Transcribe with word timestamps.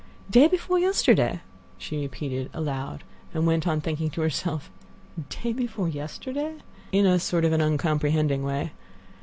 "Day 0.31 0.47
before 0.47 0.79
yesterday!" 0.79 1.41
she 1.77 2.01
repeated, 2.01 2.49
aloud; 2.55 3.03
and 3.35 3.45
went 3.45 3.67
on 3.67 3.81
thinking 3.81 4.09
to 4.09 4.21
herself, 4.21 4.71
"day 5.29 5.53
before 5.53 5.87
yesterday," 5.87 6.55
in 6.91 7.05
a 7.05 7.19
sort 7.19 7.45
of 7.45 7.53
an 7.53 7.61
uncomprehending 7.61 8.41
way. 8.41 8.71